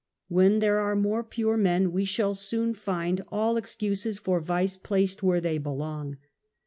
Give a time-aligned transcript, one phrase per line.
[0.29, 4.75] "When there are more pure men we shall soon find all ex cuses for vice
[4.75, 6.17] placed where they belong.